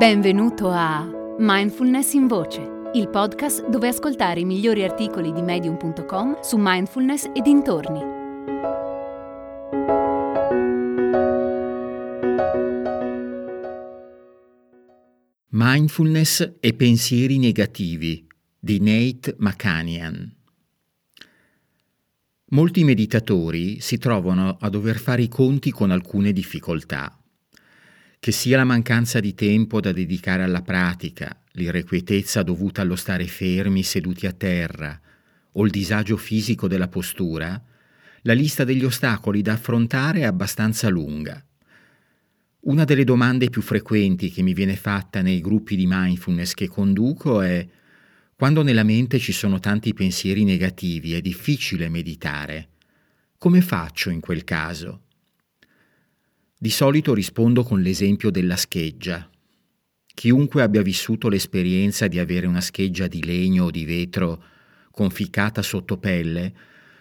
Benvenuto 0.00 0.70
a 0.70 1.06
Mindfulness 1.36 2.14
in 2.14 2.26
Voce, 2.26 2.90
il 2.94 3.10
podcast 3.10 3.68
dove 3.68 3.88
ascoltare 3.88 4.40
i 4.40 4.46
migliori 4.46 4.82
articoli 4.82 5.30
di 5.30 5.42
medium.com 5.42 6.40
su 6.40 6.56
mindfulness 6.58 7.24
e 7.34 7.42
dintorni. 7.42 8.00
Mindfulness 15.48 16.50
e 16.60 16.72
pensieri 16.72 17.36
negativi 17.36 18.26
di 18.58 18.80
Nate 18.80 19.36
McCanian. 19.36 20.34
Molti 22.52 22.84
meditatori 22.84 23.80
si 23.80 23.98
trovano 23.98 24.56
a 24.58 24.70
dover 24.70 24.96
fare 24.96 25.20
i 25.20 25.28
conti 25.28 25.70
con 25.70 25.90
alcune 25.90 26.32
difficoltà 26.32 27.19
che 28.20 28.32
sia 28.32 28.58
la 28.58 28.64
mancanza 28.64 29.18
di 29.18 29.34
tempo 29.34 29.80
da 29.80 29.92
dedicare 29.92 30.42
alla 30.42 30.60
pratica, 30.60 31.34
l'irrequietezza 31.52 32.42
dovuta 32.42 32.82
allo 32.82 32.94
stare 32.94 33.26
fermi 33.26 33.82
seduti 33.82 34.26
a 34.26 34.32
terra 34.32 35.00
o 35.52 35.64
il 35.64 35.70
disagio 35.70 36.18
fisico 36.18 36.68
della 36.68 36.88
postura, 36.88 37.60
la 38.22 38.34
lista 38.34 38.62
degli 38.64 38.84
ostacoli 38.84 39.40
da 39.40 39.54
affrontare 39.54 40.20
è 40.20 40.24
abbastanza 40.24 40.90
lunga. 40.90 41.42
Una 42.60 42.84
delle 42.84 43.04
domande 43.04 43.48
più 43.48 43.62
frequenti 43.62 44.30
che 44.30 44.42
mi 44.42 44.52
viene 44.52 44.76
fatta 44.76 45.22
nei 45.22 45.40
gruppi 45.40 45.74
di 45.74 45.86
mindfulness 45.88 46.52
che 46.52 46.68
conduco 46.68 47.40
è 47.40 47.66
quando 48.36 48.62
nella 48.62 48.82
mente 48.82 49.18
ci 49.18 49.32
sono 49.32 49.58
tanti 49.60 49.94
pensieri 49.94 50.44
negativi 50.44 51.14
è 51.14 51.22
difficile 51.22 51.88
meditare. 51.88 52.68
Come 53.38 53.62
faccio 53.62 54.10
in 54.10 54.20
quel 54.20 54.44
caso? 54.44 55.04
Di 56.62 56.68
solito 56.68 57.14
rispondo 57.14 57.62
con 57.62 57.80
l'esempio 57.80 58.30
della 58.30 58.56
scheggia. 58.56 59.26
Chiunque 60.04 60.60
abbia 60.60 60.82
vissuto 60.82 61.30
l'esperienza 61.30 62.06
di 62.06 62.18
avere 62.18 62.46
una 62.46 62.60
scheggia 62.60 63.06
di 63.06 63.24
legno 63.24 63.64
o 63.64 63.70
di 63.70 63.86
vetro 63.86 64.44
conficcata 64.90 65.62
sotto 65.62 65.96
pelle, 65.96 66.52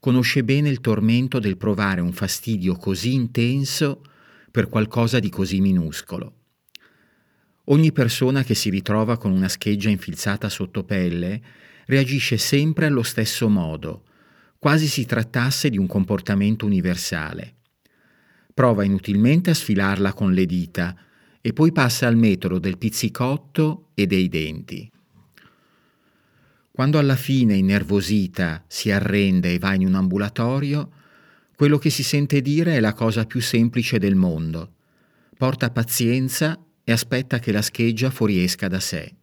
conosce 0.00 0.42
bene 0.42 0.70
il 0.70 0.80
tormento 0.80 1.38
del 1.38 1.58
provare 1.58 2.00
un 2.00 2.14
fastidio 2.14 2.76
così 2.76 3.12
intenso 3.12 4.02
per 4.50 4.70
qualcosa 4.70 5.18
di 5.18 5.28
così 5.28 5.60
minuscolo. 5.60 6.36
Ogni 7.64 7.92
persona 7.92 8.44
che 8.44 8.54
si 8.54 8.70
ritrova 8.70 9.18
con 9.18 9.32
una 9.32 9.48
scheggia 9.48 9.90
infilzata 9.90 10.48
sotto 10.48 10.82
pelle 10.84 11.42
reagisce 11.84 12.38
sempre 12.38 12.86
allo 12.86 13.02
stesso 13.02 13.50
modo, 13.50 14.04
quasi 14.58 14.86
si 14.86 15.04
trattasse 15.04 15.68
di 15.68 15.76
un 15.76 15.86
comportamento 15.86 16.64
universale. 16.64 17.56
Prova 18.54 18.84
inutilmente 18.84 19.50
a 19.50 19.54
sfilarla 19.54 20.12
con 20.12 20.32
le 20.32 20.46
dita 20.46 20.94
e 21.40 21.52
poi 21.52 21.72
passa 21.72 22.06
al 22.06 22.16
metodo 22.16 22.58
del 22.58 22.78
pizzicotto 22.78 23.88
e 23.94 24.06
dei 24.06 24.28
denti. 24.28 24.90
Quando 26.70 26.98
alla 26.98 27.16
fine, 27.16 27.54
innervosita, 27.54 28.64
si 28.66 28.90
arrende 28.90 29.52
e 29.52 29.58
va 29.58 29.74
in 29.74 29.86
un 29.86 29.94
ambulatorio, 29.94 30.90
quello 31.54 31.78
che 31.78 31.90
si 31.90 32.02
sente 32.02 32.40
dire 32.40 32.76
è 32.76 32.80
la 32.80 32.94
cosa 32.94 33.26
più 33.26 33.40
semplice 33.40 33.98
del 33.98 34.14
mondo. 34.14 34.72
Porta 35.36 35.70
pazienza 35.70 36.58
e 36.82 36.92
aspetta 36.92 37.38
che 37.38 37.52
la 37.52 37.62
scheggia 37.62 38.10
fuoriesca 38.10 38.68
da 38.68 38.80
sé. 38.80 39.14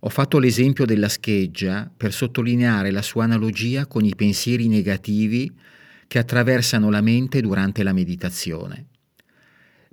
Ho 0.00 0.08
fatto 0.08 0.38
l'esempio 0.38 0.84
della 0.84 1.08
scheggia 1.08 1.90
per 1.94 2.12
sottolineare 2.12 2.90
la 2.90 3.02
sua 3.02 3.24
analogia 3.24 3.86
con 3.86 4.04
i 4.04 4.14
pensieri 4.14 4.68
negativi 4.68 5.50
che 6.06 6.18
attraversano 6.18 6.90
la 6.90 7.00
mente 7.00 7.40
durante 7.40 7.82
la 7.82 7.92
meditazione. 7.92 8.86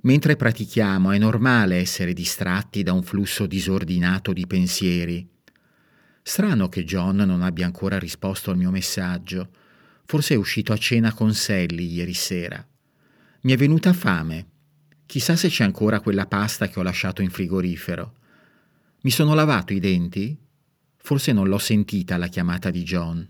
Mentre 0.02 0.36
pratichiamo 0.36 1.12
è 1.12 1.18
normale 1.18 1.76
essere 1.76 2.12
distratti 2.12 2.82
da 2.82 2.92
un 2.92 3.02
flusso 3.02 3.46
disordinato 3.46 4.32
di 4.32 4.46
pensieri. 4.46 5.26
Strano 6.22 6.68
che 6.68 6.84
John 6.84 7.16
non 7.16 7.42
abbia 7.42 7.64
ancora 7.64 7.98
risposto 7.98 8.50
al 8.50 8.56
mio 8.56 8.70
messaggio. 8.70 9.48
Forse 10.04 10.34
è 10.34 10.36
uscito 10.36 10.72
a 10.72 10.76
cena 10.76 11.12
con 11.12 11.32
Sally 11.32 11.86
ieri 11.86 12.14
sera. 12.14 12.66
Mi 13.42 13.52
è 13.52 13.56
venuta 13.56 13.92
fame. 13.92 14.46
Chissà 15.06 15.36
se 15.36 15.48
c'è 15.48 15.64
ancora 15.64 16.00
quella 16.00 16.26
pasta 16.26 16.68
che 16.68 16.78
ho 16.78 16.82
lasciato 16.82 17.22
in 17.22 17.30
frigorifero. 17.30 18.14
Mi 19.02 19.10
sono 19.10 19.34
lavato 19.34 19.72
i 19.72 19.80
denti? 19.80 20.36
Forse 20.96 21.32
non 21.32 21.48
l'ho 21.48 21.58
sentita 21.58 22.16
la 22.16 22.28
chiamata 22.28 22.70
di 22.70 22.82
John. 22.82 23.26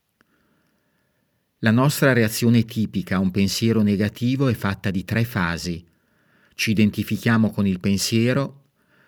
La 1.65 1.71
nostra 1.71 2.13
reazione 2.13 2.67
tipica 2.67 3.17
a 3.17 3.21
un 3.21 3.31
pensiero 3.31 3.81
negativo 3.81 4.49
è 4.49 4.53
fatta 4.53 4.91
di 4.91 5.03
tre 5.03 5.25
fasi. 5.25 5.83
Ci 6.55 6.71
identifichiamo 6.73 7.51
con 7.51 7.67
il 7.67 7.81
pensiero, 7.81 8.65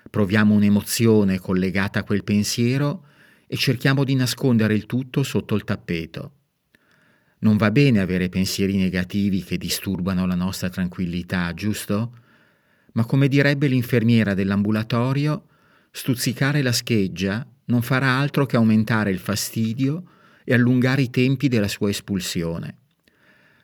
proviamo 0.09 0.55
un'emozione 0.55 1.39
collegata 1.39 1.99
a 1.99 2.03
quel 2.03 2.25
pensiero 2.25 3.09
e 3.47 3.59
cerchiamo 3.59 4.05
di 4.05 4.15
nascondere 4.15 4.73
il 4.73 4.87
tutto 4.87 5.23
sotto 5.23 5.55
il 5.55 5.65
tappeto. 5.65 6.33
Non 7.41 7.59
va 7.59 7.71
bene 7.71 8.01
avere 8.01 8.31
pensieri 8.31 8.79
negativi 8.79 9.45
che 9.45 9.59
disturbano 9.59 10.25
la 10.25 10.35
nostra 10.35 10.71
tranquillità, 10.71 11.53
giusto? 11.53 12.21
Ma 12.93 13.05
come 13.05 13.29
direbbe 13.29 13.67
l'infermiera 13.67 14.33
dell'ambulatorio, 14.33 15.45
stuzzicare 15.91 16.63
la 16.63 16.73
scheggia 16.73 17.47
non 17.67 17.83
farà 17.83 18.17
altro 18.17 18.47
che 18.47 18.57
aumentare 18.57 19.11
il 19.11 19.19
fastidio 19.19 20.05
e 20.49 20.55
allungare 20.55 21.03
i 21.03 21.11
tempi 21.11 21.49
della 21.49 21.67
sua 21.67 21.91
espulsione. 21.91 22.77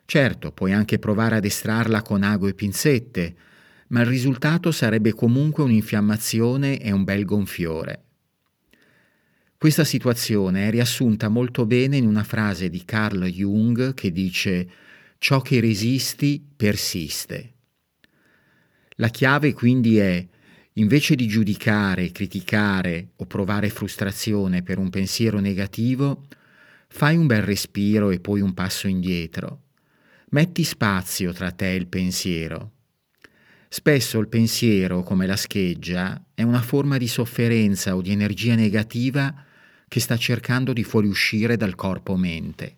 Certo, 0.05 0.51
puoi 0.51 0.73
anche 0.73 0.99
provare 0.99 1.37
ad 1.37 1.45
estrarla 1.45 2.01
con 2.01 2.23
ago 2.23 2.47
e 2.47 2.53
pinzette, 2.53 3.35
ma 3.87 4.01
il 4.01 4.07
risultato 4.07 4.71
sarebbe 4.71 5.13
comunque 5.13 5.63
un'infiammazione 5.63 6.79
e 6.79 6.91
un 6.91 7.05
bel 7.05 7.23
gonfiore. 7.23 8.03
Questa 9.57 9.85
situazione 9.85 10.67
è 10.67 10.71
riassunta 10.71 11.29
molto 11.29 11.65
bene 11.65 11.95
in 11.95 12.05
una 12.05 12.25
frase 12.25 12.69
di 12.69 12.83
Carl 12.83 13.23
Jung 13.27 13.93
che 13.93 14.11
dice 14.11 14.69
ciò 15.19 15.39
che 15.39 15.61
resisti 15.61 16.45
persiste. 16.53 17.53
La 18.97 19.07
chiave 19.07 19.53
quindi 19.53 19.99
è, 19.99 20.27
invece 20.73 21.15
di 21.15 21.27
giudicare, 21.27 22.11
criticare 22.11 23.11
o 23.15 23.25
provare 23.25 23.69
frustrazione 23.69 24.63
per 24.63 24.79
un 24.79 24.89
pensiero 24.89 25.39
negativo, 25.39 26.25
Fai 26.95 27.17
un 27.17 27.25
bel 27.25 27.41
respiro 27.41 28.11
e 28.11 28.19
poi 28.19 28.39
un 28.39 28.53
passo 28.53 28.87
indietro. 28.87 29.61
Metti 30.29 30.63
spazio 30.63 31.33
tra 31.33 31.49
te 31.49 31.71
e 31.71 31.75
il 31.75 31.87
pensiero. 31.87 32.71
Spesso 33.67 34.19
il 34.19 34.27
pensiero, 34.27 35.01
come 35.01 35.25
la 35.25 35.35
scheggia, 35.35 36.23
è 36.35 36.43
una 36.43 36.61
forma 36.61 36.99
di 36.99 37.07
sofferenza 37.07 37.95
o 37.95 38.01
di 38.03 38.11
energia 38.11 38.53
negativa 38.53 39.33
che 39.87 39.99
sta 39.99 40.17
cercando 40.17 40.71
di 40.71 40.83
fuoriuscire 40.83 41.57
dal 41.57 41.73
corpo-mente. 41.73 42.75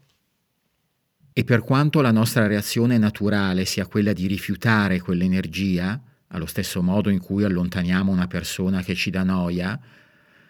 E 1.33 1.43
per 1.43 1.59
quanto 1.59 1.99
la 1.99 2.11
nostra 2.11 2.47
reazione 2.47 2.97
naturale 2.97 3.65
sia 3.65 3.85
quella 3.85 4.13
di 4.13 4.27
rifiutare 4.27 5.01
quell'energia, 5.01 6.01
allo 6.27 6.45
stesso 6.45 6.81
modo 6.81 7.09
in 7.09 7.19
cui 7.19 7.43
allontaniamo 7.43 8.13
una 8.13 8.27
persona 8.27 8.81
che 8.81 8.95
ci 8.95 9.09
dà 9.09 9.23
noia, 9.23 9.77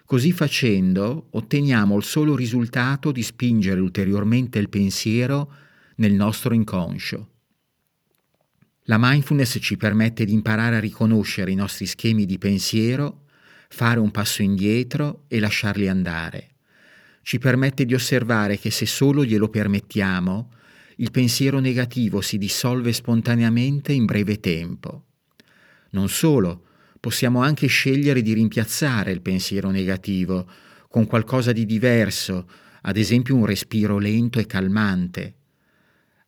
Così 0.05 0.31
facendo 0.31 1.29
otteniamo 1.31 1.97
il 1.97 2.03
solo 2.03 2.35
risultato 2.35 3.11
di 3.11 3.23
spingere 3.23 3.79
ulteriormente 3.79 4.59
il 4.59 4.69
pensiero 4.69 5.51
nel 5.95 6.13
nostro 6.13 6.53
inconscio. 6.53 7.29
La 8.83 8.97
mindfulness 8.99 9.57
ci 9.59 9.77
permette 9.77 10.23
di 10.23 10.33
imparare 10.33 10.75
a 10.75 10.79
riconoscere 10.79 11.49
i 11.49 11.55
nostri 11.55 11.87
schemi 11.87 12.27
di 12.27 12.37
pensiero, 12.37 13.23
fare 13.67 13.99
un 13.99 14.11
passo 14.11 14.43
indietro 14.43 15.23
e 15.27 15.39
lasciarli 15.39 15.87
andare. 15.87 16.49
Ci 17.23 17.39
permette 17.39 17.83
di 17.83 17.95
osservare 17.95 18.59
che 18.59 18.69
se 18.69 18.85
solo 18.85 19.25
glielo 19.25 19.49
permettiamo, 19.49 20.51
il 20.97 21.09
pensiero 21.09 21.57
negativo 21.57 22.21
si 22.21 22.37
dissolve 22.37 22.93
spontaneamente 22.93 23.91
in 23.91 24.05
breve 24.05 24.39
tempo. 24.39 25.05
Non 25.89 26.09
solo, 26.09 26.64
possiamo 27.05 27.43
anche 27.43 27.67
scegliere 27.67 28.23
di 28.23 28.33
rimpiazzare 28.33 29.11
il 29.11 29.21
pensiero 29.21 29.69
negativo 29.69 30.49
con 30.87 31.05
qualcosa 31.05 31.51
di 31.51 31.63
diverso, 31.63 32.49
ad 32.81 32.97
esempio 32.97 33.35
un 33.35 33.45
respiro 33.45 33.99
lento 33.99 34.39
e 34.39 34.47
calmante. 34.47 35.35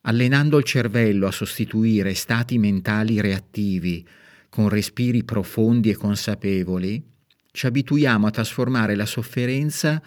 Allenando 0.02 0.56
il 0.56 0.62
cervello 0.62 1.26
a 1.26 1.32
sostituire 1.32 2.14
stati 2.14 2.58
mentali 2.58 3.20
reattivi 3.20 4.06
con 4.48 4.68
respiri 4.68 5.24
profondi 5.24 5.90
e 5.90 5.96
consapevoli, 5.96 7.04
ci 7.50 7.66
abituiamo 7.66 8.28
a 8.28 8.30
trasformare 8.30 8.94
la 8.94 9.06
sofferenza 9.06 10.00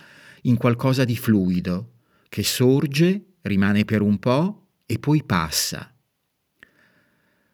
in 0.44 0.56
qualcosa 0.56 1.03
di 1.03 1.18
fluido, 1.18 1.95
che 2.29 2.44
sorge, 2.44 3.25
rimane 3.41 3.83
per 3.83 4.01
un 4.01 4.18
po' 4.19 4.68
e 4.85 5.00
poi 5.00 5.21
passa. 5.25 5.91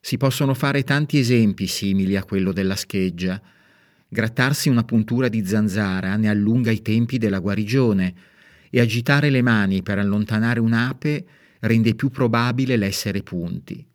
Si 0.07 0.15
possono 0.15 0.53
fare 0.53 0.85
tanti 0.85 1.19
esempi 1.19 1.67
simili 1.67 2.15
a 2.15 2.23
quello 2.23 2.53
della 2.53 2.77
scheggia. 2.77 3.41
Grattarsi 4.07 4.69
una 4.69 4.85
puntura 4.85 5.27
di 5.27 5.45
zanzara 5.45 6.15
ne 6.15 6.29
allunga 6.29 6.71
i 6.71 6.81
tempi 6.81 7.17
della 7.17 7.39
guarigione 7.39 8.15
e 8.69 8.79
agitare 8.79 9.29
le 9.29 9.41
mani 9.41 9.83
per 9.83 9.99
allontanare 9.99 10.61
un'ape 10.61 11.27
rende 11.59 11.93
più 11.93 12.07
probabile 12.09 12.77
l'essere 12.77 13.21
punti. 13.21 13.85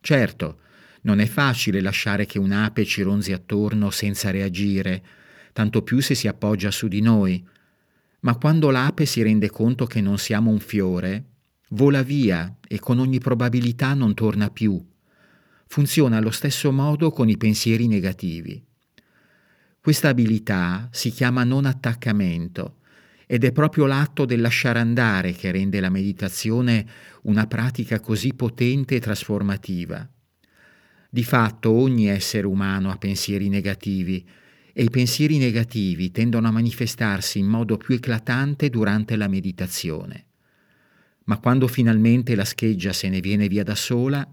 Certo, 0.00 0.60
Non 1.02 1.20
è 1.20 1.26
facile 1.26 1.82
lasciare 1.82 2.24
che 2.24 2.38
un'ape 2.38 2.86
ci 2.86 3.02
ronzi 3.02 3.32
attorno 3.32 3.90
senza 3.90 4.30
reagire, 4.30 5.04
tanto 5.52 5.82
più 5.82 6.00
se 6.00 6.14
si 6.14 6.28
appoggia 6.28 6.70
su 6.70 6.88
di 6.88 7.02
noi. 7.02 7.46
Ma 8.20 8.36
quando 8.36 8.70
l'ape 8.70 9.04
si 9.04 9.20
rende 9.20 9.50
conto 9.50 9.84
che 9.84 10.00
non 10.00 10.16
siamo 10.16 10.50
un 10.50 10.60
fiore, 10.60 11.24
vola 11.70 12.02
via 12.02 12.56
e 12.66 12.78
con 12.78 12.98
ogni 12.98 13.18
probabilità 13.18 13.92
non 13.92 14.14
torna 14.14 14.48
più. 14.48 14.82
Funziona 15.72 16.18
allo 16.18 16.30
stesso 16.30 16.70
modo 16.70 17.10
con 17.12 17.30
i 17.30 17.38
pensieri 17.38 17.86
negativi. 17.86 18.62
Questa 19.80 20.10
abilità 20.10 20.90
si 20.92 21.08
chiama 21.08 21.44
non 21.44 21.64
attaccamento 21.64 22.80
ed 23.26 23.42
è 23.42 23.52
proprio 23.52 23.86
l'atto 23.86 24.26
del 24.26 24.42
lasciare 24.42 24.80
andare 24.80 25.32
che 25.32 25.50
rende 25.50 25.80
la 25.80 25.88
meditazione 25.88 26.86
una 27.22 27.46
pratica 27.46 28.00
così 28.00 28.34
potente 28.34 28.96
e 28.96 29.00
trasformativa. 29.00 30.06
Di 31.08 31.24
fatto 31.24 31.70
ogni 31.70 32.06
essere 32.06 32.46
umano 32.46 32.90
ha 32.90 32.98
pensieri 32.98 33.48
negativi 33.48 34.28
e 34.74 34.82
i 34.82 34.90
pensieri 34.90 35.38
negativi 35.38 36.10
tendono 36.10 36.48
a 36.48 36.52
manifestarsi 36.52 37.38
in 37.38 37.46
modo 37.46 37.78
più 37.78 37.94
eclatante 37.94 38.68
durante 38.68 39.16
la 39.16 39.26
meditazione. 39.26 40.26
Ma 41.24 41.38
quando 41.38 41.66
finalmente 41.66 42.34
la 42.34 42.44
scheggia 42.44 42.92
se 42.92 43.08
ne 43.08 43.20
viene 43.20 43.48
via 43.48 43.62
da 43.62 43.74
sola, 43.74 44.28